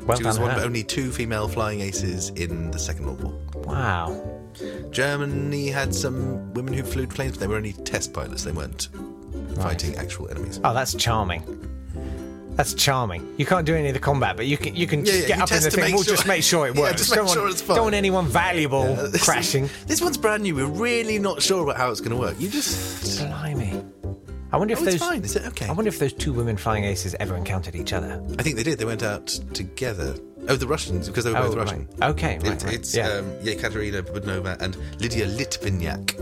Well 0.05 0.17
She 0.17 0.23
was 0.23 0.39
one 0.39 0.51
of 0.51 0.63
only 0.63 0.83
two 0.83 1.11
female 1.11 1.47
flying 1.47 1.81
aces 1.81 2.29
in 2.31 2.71
the 2.71 2.79
Second 2.79 3.05
World 3.05 3.23
War. 3.23 3.33
Wow. 3.65 4.39
Germany 4.89 5.67
had 5.69 5.93
some 5.93 6.53
women 6.53 6.73
who 6.73 6.83
flew 6.83 7.07
planes, 7.07 7.33
but 7.33 7.39
they 7.41 7.47
were 7.47 7.55
only 7.55 7.73
test 7.73 8.11
pilots. 8.13 8.43
They 8.43 8.51
weren't 8.51 8.89
fighting 9.57 9.95
actual 9.97 10.29
enemies. 10.29 10.59
Oh, 10.63 10.73
that's 10.73 10.93
charming. 10.95 11.43
That's 12.55 12.73
charming. 12.73 13.33
You 13.37 13.45
can't 13.45 13.65
do 13.65 13.75
any 13.75 13.87
of 13.87 13.93
the 13.93 13.99
combat, 13.99 14.35
but 14.35 14.45
you 14.45 14.57
can 14.57 14.75
you 14.75 14.85
can 14.85 14.99
Yeah, 14.99 15.05
just 15.05 15.21
yeah, 15.21 15.27
get 15.27 15.41
up 15.41 15.51
in 15.53 15.63
the 15.63 15.71
thing. 15.71 15.93
We'll 15.93 16.03
sure- 16.03 16.15
just 16.15 16.27
make 16.27 16.43
sure 16.43 16.67
it 16.67 16.75
Yeah, 16.75 16.81
works. 16.81 16.97
just 16.97 17.11
make 17.11 17.17
don't 17.19 17.29
sure 17.29 17.43
want, 17.43 17.53
it's 17.53 17.61
fine. 17.61 17.75
Don't 17.77 17.85
want 17.85 17.95
anyone 17.95 18.25
valuable 18.27 18.93
This- 18.95 19.23
crashing. 19.25 19.69
This 19.87 20.01
one's 20.01 20.17
brand 20.17 20.43
new. 20.43 20.55
We're 20.55 20.65
really 20.65 21.17
not 21.17 21.41
sure 21.41 21.63
about 21.63 21.77
how 21.77 21.91
it's 21.91 22.01
going 22.01 22.11
to 22.11 22.17
work. 22.17 22.35
You 22.39 22.49
just. 22.49 23.19
Blimey. 23.25 23.70
I 24.53 24.57
wonder 24.57 24.73
if 24.73 24.81
Oh, 24.81 24.85
those. 24.85 24.97
fine. 24.97 25.23
Is 25.23 25.35
it 25.35 25.45
okay? 25.47 25.67
I 25.67 25.71
wonder 25.71 25.87
if 25.89 25.99
those 25.99 26.13
two 26.13 26.33
women 26.33 26.57
flying 26.57 26.83
aces 26.83 27.15
ever 27.19 27.35
encountered 27.37 27.75
each 27.75 27.93
other. 27.93 28.21
I 28.37 28.43
think 28.43 28.57
they 28.57 28.63
did. 28.63 28.79
They 28.79 28.85
went 28.85 29.01
out 29.03 29.27
together. 29.53 30.15
Oh, 30.49 30.55
the 30.55 30.67
Russians, 30.67 31.07
because 31.07 31.23
they 31.23 31.31
were 31.31 31.39
both 31.39 31.53
Oh, 31.55 31.59
Russian. 31.59 31.87
right. 31.99 32.09
Okay, 32.11 32.39
right, 32.39 32.45
It- 32.61 32.63
right. 32.65 32.73
It's 32.73 32.93
Yeah. 32.95 33.07
um, 33.09 33.25
Yekaterina 33.43 34.01
Budanova 34.01 34.59
and 34.61 34.75
Lydia 34.99 35.27
Litviniak. 35.27 36.15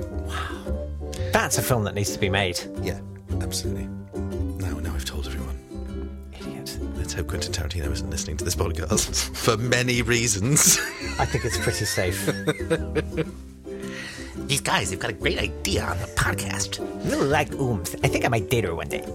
That's 1.31 1.57
a 1.57 1.62
film 1.62 1.86
that 1.86 1.95
needs 1.95 2.12
to 2.12 2.19
be 2.19 2.29
made. 2.29 2.59
Yeah, 2.83 3.00
absolutely. 3.41 3.88
Now, 4.15 4.77
now 4.79 4.93
I've 4.93 5.05
told 5.05 5.25
everyone. 5.25 5.57
Idiot. 6.38 6.77
Let's 6.98 7.13
hope 7.13 7.27
Quentin 7.27 7.51
Tarantino 7.53 7.91
isn't 7.91 8.09
listening 8.09 8.38
to 8.38 8.45
this 8.45 8.55
podcast 8.55 9.29
for 9.36 9.57
many 9.57 10.01
reasons. 10.01 10.77
I 11.17 11.25
think 11.25 11.45
it's 11.45 11.57
pretty 11.57 11.86
safe. 11.86 12.29
These 14.50 14.62
guys, 14.62 14.89
they've 14.89 14.98
got 14.98 15.12
a 15.12 15.13
great 15.13 15.38
idea 15.38 15.84
on 15.84 16.00
the 16.00 16.08
podcast. 16.08 16.79
I 16.82 17.08
really 17.12 17.27
like 17.27 17.51
Ooms. 17.51 17.96
I 18.03 18.08
think 18.08 18.25
I 18.25 18.29
might 18.29 18.50
date 18.50 18.63
her 18.63 18.74
one 18.74 18.89
day. 18.89 19.06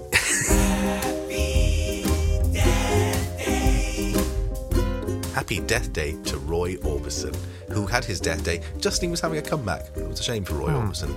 Happy 5.34 5.58
death 5.58 5.92
day 5.92 6.12
to 6.26 6.38
Roy 6.38 6.76
Orbison, 6.76 7.34
who 7.72 7.84
had 7.84 8.04
his 8.04 8.20
death 8.20 8.44
day 8.44 8.62
just 8.78 8.98
as 8.98 9.00
he 9.00 9.08
was 9.08 9.20
having 9.20 9.38
a 9.38 9.42
comeback. 9.42 9.86
It 9.96 10.06
was 10.06 10.20
a 10.20 10.22
shame 10.22 10.44
for 10.44 10.54
Roy 10.54 10.68
Orbison. 10.68 11.12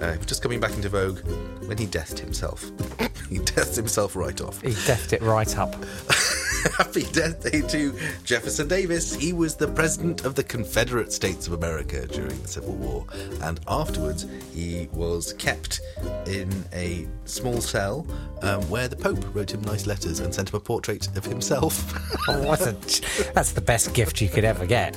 Uh, 0.00 0.10
he 0.10 0.18
was 0.18 0.26
just 0.26 0.42
coming 0.42 0.58
back 0.58 0.72
into 0.72 0.88
vogue 0.88 1.20
when 1.68 1.78
he 1.78 1.86
deathed 1.86 2.18
himself. 2.18 2.68
he 3.28 3.38
deathed 3.38 3.76
himself 3.76 4.16
right 4.16 4.40
off. 4.40 4.60
He 4.60 4.70
deathed 4.70 5.12
it 5.12 5.22
right 5.22 5.56
up. 5.56 5.76
Happy 6.72 7.04
death 7.12 7.50
day 7.50 7.60
to 7.62 7.94
Jefferson 8.24 8.68
Davis. 8.68 9.14
He 9.14 9.32
was 9.32 9.56
the 9.56 9.68
president 9.68 10.24
of 10.24 10.34
the 10.34 10.42
Confederate 10.42 11.12
States 11.12 11.46
of 11.46 11.52
America 11.52 12.06
during 12.06 12.40
the 12.42 12.48
Civil 12.48 12.74
War, 12.74 13.06
and 13.42 13.60
afterwards 13.68 14.26
he 14.52 14.88
was 14.92 15.32
kept 15.34 15.80
in 16.26 16.50
a 16.72 17.06
small 17.24 17.60
cell 17.60 18.06
um, 18.42 18.62
where 18.68 18.88
the 18.88 18.96
Pope 18.96 19.24
wrote 19.34 19.52
him 19.52 19.62
nice 19.62 19.86
letters 19.86 20.20
and 20.20 20.34
sent 20.34 20.50
him 20.50 20.56
a 20.56 20.60
portrait 20.60 21.08
of 21.16 21.24
himself. 21.24 21.92
Oh, 22.28 22.42
what 22.42 22.60
a, 22.62 22.72
that's 23.34 23.52
the 23.52 23.60
best 23.60 23.94
gift 23.94 24.20
you 24.20 24.28
could 24.28 24.44
ever 24.44 24.66
get. 24.66 24.96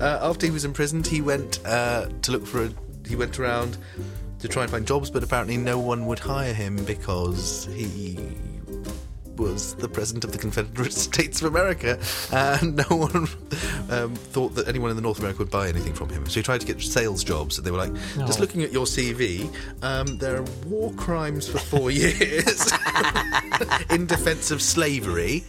uh, 0.00 0.18
after 0.22 0.46
he 0.46 0.50
was 0.50 0.64
imprisoned, 0.64 1.06
he 1.06 1.20
went 1.20 1.60
uh, 1.64 2.08
to 2.22 2.32
look 2.32 2.44
for 2.46 2.64
a. 2.64 2.70
He 3.06 3.14
went 3.14 3.38
around 3.38 3.76
to 4.40 4.48
try 4.48 4.62
and 4.62 4.70
find 4.70 4.84
jobs, 4.86 5.08
but 5.10 5.22
apparently 5.22 5.56
no 5.56 5.78
one 5.78 6.06
would 6.06 6.18
hire 6.18 6.52
him 6.52 6.84
because 6.84 7.66
he 7.72 8.18
was 9.36 9.74
the 9.76 9.88
president 9.88 10.24
of 10.24 10.32
the 10.32 10.38
Confederate 10.38 10.92
States 11.08 11.40
of 11.42 11.48
America, 11.48 11.98
and 12.32 12.76
no 12.76 12.96
one 12.96 13.28
um, 13.90 14.14
thought 14.14 14.54
that 14.54 14.68
anyone 14.68 14.90
in 14.90 14.96
the 14.96 15.02
North 15.02 15.18
America 15.18 15.38
would 15.40 15.50
buy 15.50 15.68
anything 15.68 15.92
from 15.94 16.08
him. 16.08 16.26
So 16.26 16.34
he 16.40 16.42
tried 16.42 16.60
to 16.60 16.66
get 16.66 16.80
sales 16.80 17.24
jobs, 17.24 17.58
and 17.58 17.66
they 17.66 17.70
were 17.70 17.78
like, 17.78 17.92
"Just 18.26 18.40
looking 18.40 18.62
at 18.62 18.72
your 18.72 18.86
CV, 18.86 19.50
um, 19.82 20.18
there 20.18 20.36
are 20.36 20.44
war 20.66 20.92
crimes 20.94 21.48
for 21.48 21.58
four 21.58 21.90
years 22.02 22.72
in 23.90 24.06
defence 24.06 24.50
of 24.50 24.60
slavery." 24.62 25.44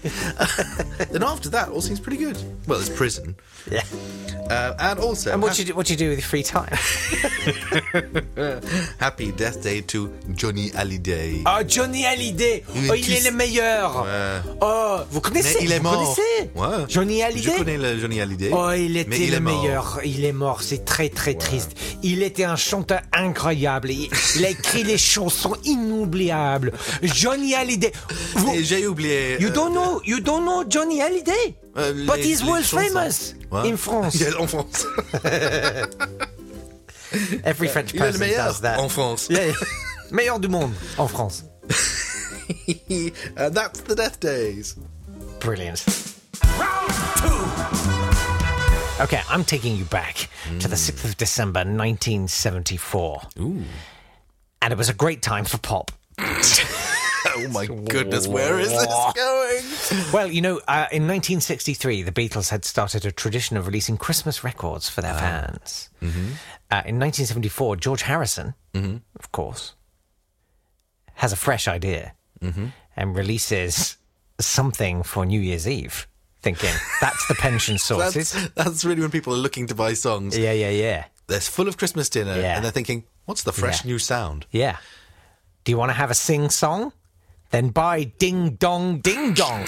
then 1.12 1.24
after 1.24 1.50
that, 1.50 1.70
all 1.70 1.82
seems 1.82 2.00
pretty 2.00 2.18
good. 2.18 2.38
Well, 2.68 2.80
there's 2.80 2.90
prison, 2.90 3.36
Yeah. 3.70 3.84
Uh, 4.50 4.74
and 4.80 5.00
also 5.00 5.32
And 5.34 5.42
what 5.42 5.58
you 5.60 5.66
do, 5.66 5.74
what 5.76 5.90
you 5.90 5.96
do 5.96 6.10
with 6.10 6.20
your 6.20 6.28
free 6.28 6.44
time? 6.44 6.70
Happy 9.00 9.32
Death 9.32 9.62
Day 9.64 9.82
to 9.82 10.10
Johnny 10.34 10.70
Hallyday. 10.72 11.44
Oh, 11.46 11.64
Johnny 11.64 12.04
Hallyday. 12.04 12.64
Il 12.76 12.92
Oh, 12.92 12.96
il 12.96 13.12
est 13.12 13.24
le 13.26 13.32
meilleur. 13.32 14.04
Ouais. 14.04 14.42
Oh, 14.62 14.98
vous 15.12 15.22
connaissez 15.22 15.58
Mais 15.60 15.66
il 15.66 15.72
est 15.72 15.78
vous 15.78 15.84
mort. 15.84 16.16
connaissez 16.16 16.52
Ouais. 16.56 16.86
Johnny 16.88 17.20
Je 17.20 17.24
Hallyday 17.26 17.56
connais 17.58 17.78
le 17.78 18.00
Johnny 18.00 18.22
Hallyday. 18.22 18.50
Oh, 18.54 18.72
il 18.76 18.98
était 18.98 19.24
il 19.26 19.32
le 19.32 19.40
meilleur. 19.40 20.00
Il 20.04 20.26
est 20.26 20.32
mort. 20.34 20.62
C'est 20.62 20.86
très, 20.86 21.10
très 21.10 21.34
triste. 21.36 21.72
Il 22.04 22.24
était 22.24 22.44
un 22.46 22.56
chanteur 22.56 23.02
incroyable. 23.14 23.92
Il, 23.92 24.10
il 24.36 24.46
a 24.46 24.50
écrit 24.50 24.84
les 24.84 24.98
chansons 24.98 25.56
inoubliables. 25.64 26.72
Johnny 27.04 27.54
Hallyday. 27.56 27.92
Vous- 28.36 28.56
j'ai 28.62 28.88
oublié. 28.88 29.38
you 29.40 29.50
euh, 29.50 29.52
don't 29.52 29.72
know, 29.74 30.02
you 30.06 30.20
don't 30.20 30.42
know 30.44 30.64
Johnny 30.70 31.02
Hallyday? 31.02 31.56
Euh, 31.78 31.94
But 32.06 32.18
les- 32.18 32.24
he's 32.24 32.42
les 32.42 32.48
world 32.50 32.66
famous 32.66 33.34
Ouais. 33.52 33.70
in 33.72 33.78
France. 33.78 34.16
Yeah, 34.20 34.34
en 34.40 34.48
France. 34.48 34.86
Every 37.44 37.68
French 37.70 37.94
Il 37.94 38.02
est 38.02 38.06
le 38.06 38.12
person 38.12 38.20
meilleur 38.20 38.48
does 38.48 38.62
that. 38.62 38.80
en 38.80 38.90
France. 38.90 39.28
Yeah. 39.30 39.54
Meilleur 40.12 40.40
du 40.40 40.48
monde 40.50 40.74
en 40.98 41.08
France. 41.08 41.44
and 43.38 43.54
that's 43.56 43.82
the 43.82 43.96
Death 43.96 44.20
Days. 44.20 44.76
Brilliant. 45.40 45.84
Round 46.60 46.92
two. 47.22 49.04
Okay, 49.04 49.22
I'm 49.30 49.44
taking 49.44 49.76
you 49.76 49.86
back 49.86 50.30
to 50.60 50.68
the 50.68 50.76
6th 50.76 51.04
of 51.06 51.18
December 51.18 51.60
1974. 51.62 53.22
Ooh. 53.40 53.64
And 54.62 54.72
it 54.72 54.78
was 54.78 54.90
a 54.90 54.94
great 54.94 55.22
time 55.22 55.46
for 55.46 55.58
pop. 55.58 55.92
Oh 57.38 57.48
my 57.50 57.66
goodness, 57.66 58.28
where 58.28 58.60
is 58.60 58.70
this 58.70 58.86
going? 59.16 60.12
Well, 60.14 60.28
you 60.32 60.42
know, 60.42 60.58
uh, 60.68 60.88
in 60.92 61.04
1963, 61.08 62.04
the 62.04 62.12
Beatles 62.12 62.50
had 62.50 62.64
started 62.66 63.06
a 63.06 63.12
tradition 63.12 63.58
of 63.58 63.68
releasing 63.68 63.98
Christmas 63.98 64.44
records 64.44 64.88
for 64.90 65.02
their 65.02 65.14
fans. 65.14 65.90
Uh, 66.02 66.82
in 66.86 66.98
1974, 67.00 67.76
George 67.78 68.02
Harrison, 68.04 68.54
of 68.74 69.32
course, 69.32 69.74
has 71.16 71.32
a 71.32 71.36
fresh 71.38 71.68
idea 71.68 72.14
and 72.42 73.16
releases 73.16 73.98
something 74.40 75.04
for 75.04 75.26
New 75.26 75.40
Year's 75.42 75.68
Eve, 75.68 76.08
thinking 76.42 76.74
that's 77.02 77.28
the 77.28 77.36
pension 77.36 77.78
sources. 77.90 78.32
That's, 78.34 78.50
that's 78.54 78.86
really 78.86 79.02
when 79.02 79.12
people 79.12 79.34
are 79.34 79.38
looking 79.38 79.68
to 79.68 79.76
buy 79.76 79.94
songs. 79.94 80.38
yeah, 80.38 80.52
yeah, 80.52 80.70
yeah. 80.70 81.06
They're 81.28 81.40
full 81.40 81.68
of 81.68 81.78
Christmas 81.78 82.08
dinner 82.10 82.36
Yeah. 82.40 82.56
and 82.56 82.64
they're 82.64 82.72
thinking, 82.72 83.04
what's 83.26 83.44
the 83.44 83.52
fresh 83.52 83.84
Yeah. 83.84 83.92
new 83.92 84.00
sound? 84.00 84.46
Yeah. 84.52 84.78
Do 85.64 85.72
you 85.72 85.78
want 85.78 85.90
to 85.90 85.94
have 85.94 86.12
a 86.12 86.14
sing 86.14 86.50
song? 86.52 86.92
Then 87.56 87.70
buy 87.70 88.04
Ding 88.04 88.56
Dong 88.56 89.00
Ding 89.00 89.34
Dong 89.34 89.66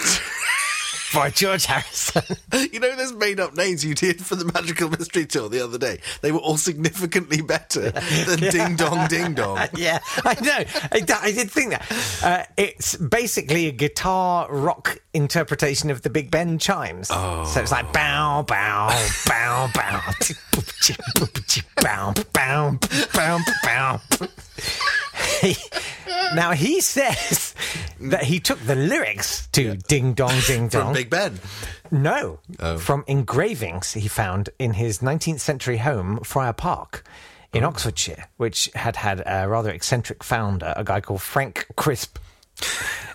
by 1.13 1.29
George 1.29 1.67
Harrison. 1.67 2.21
You 2.51 2.81
know 2.81 2.93
those 2.97 3.13
made 3.13 3.39
up 3.39 3.55
names 3.55 3.85
you 3.85 3.95
did 3.95 4.19
for 4.25 4.35
the 4.35 4.43
Magical 4.43 4.89
Mystery 4.89 5.25
Tour 5.25 5.47
the 5.47 5.63
other 5.63 5.77
day? 5.77 6.01
They 6.19 6.33
were 6.33 6.39
all 6.39 6.57
significantly 6.57 7.39
better 7.39 7.91
than 7.91 8.39
Ding 8.51 8.75
Dong 8.75 9.07
Ding 9.07 9.35
Dong. 9.35 9.59
yeah, 9.77 9.99
I 10.25 10.33
know. 10.41 10.65
I 10.91 11.31
did 11.31 11.49
think 11.49 11.69
that. 11.69 12.21
Uh, 12.21 12.43
it's 12.57 12.97
basically 12.97 13.67
a 13.67 13.71
guitar 13.71 14.51
rock 14.51 14.99
interpretation 15.13 15.89
of 15.89 16.01
the 16.01 16.09
Big 16.09 16.29
Ben 16.29 16.59
chimes. 16.59 17.07
Oh. 17.09 17.45
So 17.45 17.61
it's 17.61 17.71
like 17.71 17.93
bow, 17.93 18.43
bow, 18.43 18.89
bow, 19.25 19.69
bow, 19.73 20.09
bow, 21.85 22.13
bow, 22.33 22.79
bow, 23.13 23.39
bow. 23.63 24.01
Now 26.35 26.51
he 26.51 26.81
says 26.81 27.55
that 27.99 28.23
he 28.23 28.39
took 28.39 28.59
the 28.59 28.75
lyrics 28.75 29.47
to 29.47 29.75
Ding 29.75 30.13
Dong 30.13 30.33
Ding 30.45 30.67
Dong 30.69 30.85
From 30.85 30.93
Big 30.93 31.09
Ben. 31.09 31.39
no, 31.91 32.39
Oh. 32.59 32.77
from 32.77 33.03
engravings 33.07 33.93
he 33.93 34.07
found 34.07 34.49
in 34.59 34.73
his 34.73 34.99
19th 34.99 35.39
century 35.39 35.77
home, 35.77 36.19
Friar 36.23 36.53
Park, 36.53 37.03
in 37.53 37.63
Oh. 37.63 37.67
Oxfordshire, 37.67 38.25
which 38.37 38.69
had 38.75 38.95
had 38.97 39.23
a 39.25 39.47
rather 39.47 39.71
eccentric 39.71 40.23
founder, 40.23 40.73
a 40.75 40.83
guy 40.83 40.99
called 41.01 41.21
Frank 41.21 41.65
Crisp. 41.75 42.17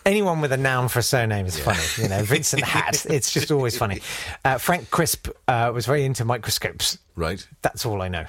Anyone 0.07 0.41
with 0.41 0.53
a 0.53 0.57
noun 0.57 0.89
for 0.89 0.99
a 1.01 1.03
surname 1.03 1.47
is 1.47 1.59
funny, 1.59 1.83
you 1.97 2.09
know. 2.09 2.23
Vincent 2.25 2.63
Hat, 2.75 3.05
it's 3.07 3.33
just 3.33 3.51
always 3.53 3.77
funny. 3.77 4.01
Uh, 4.45 4.59
Frank 4.59 4.91
Crisp 4.91 5.29
uh, 5.49 5.71
was 5.75 5.87
very 5.87 6.05
into 6.05 6.25
microscopes. 6.25 6.99
Right. 7.17 7.45
That's 7.63 7.85
all 7.87 8.03
I 8.03 8.09
know. 8.09 8.25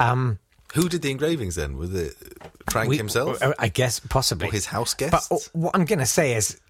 Um, 0.00 0.38
Who 0.74 0.88
did 0.88 1.02
the 1.02 1.10
engravings 1.10 1.54
then? 1.56 1.76
Was 1.76 1.94
it 1.94 2.14
Frank 2.74 2.90
we- 2.90 2.96
himself? 2.98 3.42
I 3.58 3.68
guess 3.68 3.98
possibly 4.00 4.48
Or 4.48 4.52
his 4.52 4.66
house 4.66 4.92
But 4.94 5.10
guests? 5.10 5.32
uh, 5.32 5.38
what 5.52 5.74
I'm 5.74 5.84
going 5.86 5.98
to 6.00 6.06
say 6.06 6.34
is, 6.36 6.60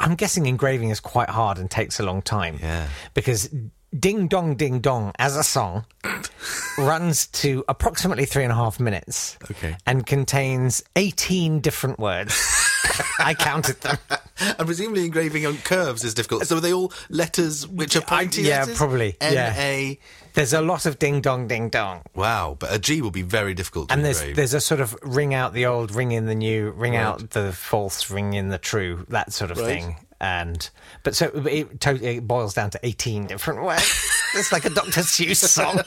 I'm 0.00 0.14
guessing 0.16 0.46
engraving 0.46 0.88
is 0.90 0.98
quite 1.00 1.28
hard 1.28 1.58
and 1.58 1.70
takes 1.70 2.00
a 2.00 2.02
long 2.02 2.22
time. 2.22 2.58
Yeah. 2.60 2.88
Because 3.14 3.48
Ding 3.96 4.26
Dong 4.26 4.56
Ding 4.56 4.80
Dong 4.80 5.12
as 5.18 5.36
a 5.36 5.44
song 5.44 5.84
runs 6.78 7.26
to 7.28 7.62
approximately 7.68 8.24
three 8.24 8.42
and 8.42 8.52
a 8.52 8.56
half 8.56 8.80
minutes. 8.80 9.36
Okay. 9.50 9.76
And 9.86 10.06
contains 10.06 10.82
18 10.96 11.60
different 11.60 11.98
words. 11.98 12.34
I 13.18 13.34
counted 13.34 13.80
them. 13.80 13.96
and 14.40 14.66
presumably 14.66 15.04
engraving 15.04 15.46
on 15.46 15.58
curves 15.58 16.04
is 16.04 16.14
difficult. 16.14 16.46
So 16.46 16.56
are 16.56 16.60
they 16.60 16.72
all 16.72 16.92
letters 17.10 17.66
which 17.66 17.94
are 17.96 18.00
pointy 18.00 18.42
yeah, 18.42 18.60
letters? 18.60 18.76
probably, 18.76 19.16
N 19.20 19.32
yeah. 19.34 19.54
A. 19.56 19.98
There's 20.34 20.52
a 20.54 20.60
lot 20.62 20.86
of 20.86 20.98
ding 20.98 21.20
dong 21.20 21.46
ding 21.46 21.68
dong. 21.68 22.02
Wow, 22.14 22.56
but 22.58 22.74
a 22.74 22.78
G 22.78 23.02
will 23.02 23.10
be 23.10 23.22
very 23.22 23.52
difficult 23.54 23.88
to 23.90 23.94
And 23.94 24.04
there's 24.04 24.20
engrave. 24.20 24.36
there's 24.36 24.54
a 24.54 24.60
sort 24.60 24.80
of 24.80 24.96
ring 25.02 25.34
out 25.34 25.52
the 25.52 25.66
old, 25.66 25.94
ring 25.94 26.12
in 26.12 26.24
the 26.26 26.34
new, 26.34 26.70
ring 26.70 26.94
Right. 26.94 27.02
out 27.02 27.30
the 27.30 27.52
false, 27.52 28.10
ring 28.10 28.32
in 28.32 28.48
the 28.48 28.58
true, 28.58 29.04
that 29.10 29.32
sort 29.32 29.50
of 29.50 29.58
Right. 29.58 29.66
thing. 29.66 29.96
And 30.20 30.70
but 31.02 31.14
so 31.16 31.26
it, 31.46 31.80
to, 31.82 31.90
it 32.02 32.26
boils 32.26 32.54
down 32.54 32.70
to 32.70 32.80
eighteen 32.84 33.26
different 33.26 33.62
words. 33.62 33.82
it's 34.34 34.52
like 34.52 34.64
a 34.64 34.70
Dr. 34.70 35.00
Seuss 35.02 35.36
song. 35.48 35.80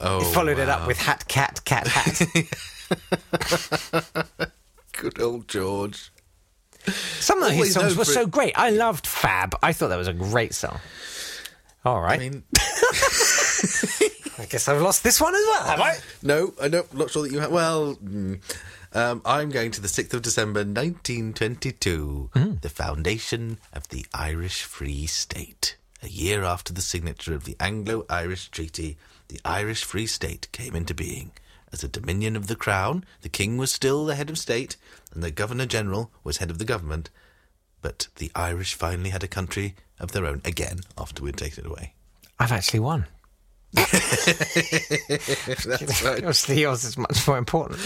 oh, 0.00 0.18
He 0.20 0.32
followed 0.34 0.58
it 0.58 0.68
up 0.68 0.82
oh, 0.84 0.86
with 0.86 0.98
hat, 0.98 1.26
cat, 1.28 1.64
cat, 1.64 1.86
hat. 1.86 2.20
good 4.92 5.20
old 5.20 5.48
George. 5.48 6.10
Some 7.20 7.42
of 7.42 7.50
his 7.50 7.58
Always 7.58 7.74
songs 7.74 7.96
were 7.96 8.04
so 8.04 8.26
great. 8.26 8.54
I 8.56 8.70
loved 8.70 9.06
Fab. 9.06 9.54
I 9.62 9.72
thought 9.72 9.88
that 9.88 9.98
was 9.98 10.08
a 10.08 10.14
great 10.14 10.54
song. 10.54 10.80
All 11.84 12.00
right. 12.00 12.20
I 12.20 12.28
mean, 12.28 12.42
I 14.38 14.46
guess 14.48 14.68
I've 14.68 14.80
lost 14.80 15.04
this 15.04 15.20
one 15.20 15.34
as 15.34 15.42
well, 15.46 15.64
have 15.64 15.80
I? 15.80 15.96
no, 16.22 16.54
I 16.60 16.68
don't. 16.68 16.92
Not 16.94 17.10
sure 17.10 17.22
that 17.22 17.32
you 17.32 17.40
have. 17.40 17.50
Well, 17.50 17.96
mm, 17.96 18.40
um, 18.92 19.22
I'm 19.24 19.50
going 19.50 19.70
to 19.72 19.80
the 19.80 19.88
sixth 19.88 20.14
of 20.14 20.22
December, 20.22 20.60
1922, 20.60 22.30
the 22.62 22.68
foundation 22.68 23.58
of 23.72 23.88
the 23.88 24.06
Irish 24.14 24.62
Free 24.62 25.06
State. 25.06 25.76
A 26.02 26.08
year 26.08 26.44
after 26.44 26.72
the 26.72 26.80
signature 26.80 27.34
of 27.34 27.44
the 27.44 27.56
Anglo-Irish 27.58 28.50
Treaty, 28.50 28.96
the 29.28 29.40
Irish 29.44 29.82
Free 29.84 30.06
State 30.06 30.46
came 30.52 30.76
into 30.76 30.94
being. 30.94 31.32
As 31.72 31.84
a 31.84 31.88
dominion 31.88 32.34
of 32.36 32.46
the 32.46 32.56
Crown, 32.56 33.04
the 33.22 33.28
King 33.28 33.58
was 33.58 33.70
still 33.70 34.04
the 34.06 34.14
head 34.14 34.30
of 34.30 34.38
state, 34.38 34.76
and 35.12 35.22
the 35.22 35.30
Governor 35.30 35.66
General 35.66 36.10
was 36.24 36.38
head 36.38 36.50
of 36.50 36.58
the 36.58 36.64
government. 36.64 37.10
But 37.82 38.08
the 38.16 38.30
Irish 38.34 38.74
finally 38.74 39.10
had 39.10 39.22
a 39.22 39.28
country 39.28 39.74
of 40.00 40.12
their 40.12 40.24
own 40.26 40.40
again 40.44 40.80
after 40.96 41.22
we'd 41.22 41.36
taken 41.36 41.64
it 41.64 41.70
away. 41.70 41.92
I've 42.38 42.52
actually 42.52 42.80
won. 42.80 43.06
That's 43.74 43.96
right. 46.02 46.18
Obviously, 46.18 46.60
yours 46.60 46.84
is 46.84 46.96
much 46.96 47.26
more 47.28 47.36
important. 47.38 47.80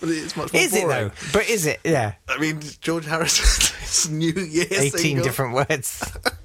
But 0.00 0.08
it's 0.08 0.36
much 0.36 0.52
more 0.52 0.62
Is 0.62 0.74
it 0.74 0.86
though? 0.88 1.10
But 1.32 1.48
is 1.48 1.66
it? 1.66 1.80
Yeah. 1.84 2.14
I 2.28 2.38
mean, 2.38 2.60
George 2.80 3.04
Harrison's 3.06 4.08
New 4.10 4.32
Year 4.32 4.66
18 4.70 4.90
single. 4.90 5.24
different 5.24 5.54
words. 5.54 6.02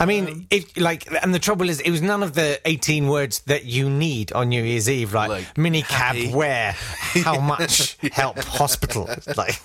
I 0.00 0.06
mean, 0.06 0.26
um, 0.28 0.46
it 0.50 0.76
like, 0.76 1.06
and 1.22 1.34
the 1.34 1.38
trouble 1.40 1.68
is, 1.68 1.80
it 1.80 1.90
was 1.90 2.00
none 2.02 2.22
of 2.22 2.34
the 2.34 2.60
18 2.64 3.08
words 3.08 3.40
that 3.46 3.64
you 3.64 3.90
need 3.90 4.32
on 4.32 4.48
New 4.48 4.62
Year's 4.62 4.88
Eve, 4.88 5.12
like, 5.12 5.28
Like, 5.28 5.54
minicab, 5.54 5.82
happy. 5.84 6.30
where, 6.32 6.72
how 7.24 7.40
much, 7.40 7.96
help, 8.12 8.38
hospital. 8.38 9.08
Like, 9.36 9.60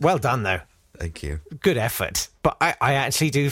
well 0.00 0.18
done 0.18 0.42
though, 0.44 0.60
Thank 0.96 1.22
you. 1.24 1.40
good 1.60 1.76
effort. 1.76 2.28
But 2.42 2.56
I, 2.60 2.74
I 2.80 2.94
actually 2.94 3.30
do. 3.30 3.50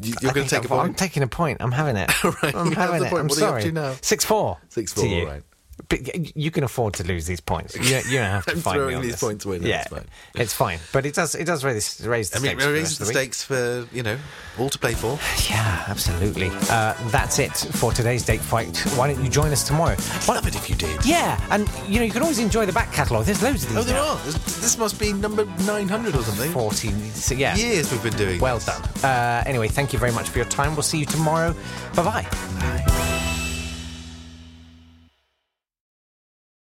You, 0.00 0.14
you're 0.20 0.32
going 0.32 0.48
to 0.48 0.60
take 0.60 0.68
a 0.68 0.74
I'm, 0.74 0.80
I'm 0.80 0.94
taking 0.94 1.22
a 1.22 1.28
point. 1.28 1.58
I'm 1.60 1.70
having 1.70 1.96
it. 1.96 2.10
Right, 2.24 2.54
I'm 2.54 2.72
having 2.72 3.04
it. 3.04 3.10
point. 3.10 3.20
I'm 3.20 3.28
What 3.28 3.38
are 3.42 3.60
you 3.60 3.78
up 3.78 3.84
sorry. 3.86 3.96
Six 4.00 4.24
four. 4.24 4.58
Six 4.70 4.92
four, 4.92 5.04
you. 5.04 5.26
right. 5.28 5.42
But 5.88 6.36
you 6.36 6.50
can 6.50 6.64
afford 6.64 6.94
to 6.94 7.04
lose 7.04 7.26
these 7.26 7.40
points. 7.40 7.76
You, 7.76 7.96
you 8.08 8.18
don't 8.18 8.30
have 8.30 8.44
to 8.46 8.52
I'm 8.52 8.58
find 8.58 8.76
me 8.76 8.80
throwing 8.80 8.96
on 8.96 9.02
these 9.02 9.12
this. 9.12 9.20
points 9.20 9.44
away, 9.44 9.58
Yeah, 9.58 9.78
that's 9.78 9.88
fine. 9.90 10.04
it's 10.36 10.52
fine. 10.54 10.78
But 10.92 11.06
it 11.06 11.14
does. 11.14 11.34
It 11.34 11.44
does 11.44 11.64
raise 11.64 12.06
raise 12.06 12.30
the 12.30 12.38
I 12.38 12.40
mean, 12.40 12.58
stakes. 12.58 12.64
it 12.64 12.98
for 12.98 13.04
the 13.04 13.04
the 13.04 13.18
stakes 13.18 13.42
for, 13.44 13.88
you 13.92 14.02
know, 14.02 14.18
all 14.58 14.70
to 14.70 14.78
play 14.78 14.94
for. 14.94 15.18
Yeah, 15.50 15.84
absolutely. 15.88 16.50
Uh, 16.70 16.94
that's 17.10 17.38
it 17.38 17.52
for 17.52 17.92
today's 17.92 18.24
date 18.24 18.40
fight. 18.40 18.76
Why 18.96 19.12
don't 19.12 19.22
you 19.22 19.30
join 19.30 19.50
us 19.52 19.66
tomorrow? 19.66 19.96
Why- 20.26 20.36
Love 20.36 20.46
it 20.46 20.54
if 20.54 20.70
you 20.70 20.76
did. 20.76 21.04
Yeah, 21.04 21.38
and 21.50 21.68
you 21.88 21.98
know 21.98 22.04
you 22.06 22.12
can 22.12 22.22
always 22.22 22.38
enjoy 22.38 22.64
the 22.66 22.72
back 22.72 22.92
catalogue. 22.92 23.24
There's 23.26 23.42
loads 23.42 23.64
of 23.64 23.70
these. 23.70 23.78
Oh, 23.78 23.82
there 23.82 23.96
now. 23.96 24.10
are. 24.12 24.16
There's- 24.18 24.60
This 24.60 24.78
must 24.78 24.98
be 25.00 25.12
number 25.12 25.44
900 25.66 26.14
or 26.14 26.22
something. 26.22 26.50
Fourteen. 26.52 26.98
So 27.12 27.34
yeah. 27.34 27.54
Years 27.56 27.90
we've 27.90 28.02
been 28.02 28.16
doing 28.16 28.40
Well 28.40 28.56
this. 28.58 28.66
done. 28.66 28.82
Uh, 29.04 29.42
anyway, 29.46 29.68
thank 29.68 29.92
you 29.92 29.98
very 29.98 30.12
much 30.12 30.28
for 30.30 30.38
your 30.38 30.48
time. 30.48 30.74
We'll 30.74 30.82
see 30.84 30.98
you 30.98 31.06
tomorrow. 31.06 31.54
Bye 31.94 32.02
bye. 32.04 32.26
Bye. 32.60 33.11